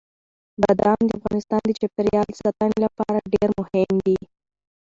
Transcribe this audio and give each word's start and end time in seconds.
بادام 0.61 0.99
د 1.07 1.11
افغانستان 1.19 1.61
د 1.65 1.71
چاپیریال 1.79 2.29
ساتنې 2.41 2.77
لپاره 2.85 3.27
ډېر 3.33 3.49
مهم 3.59 3.91
دي. 4.05 4.17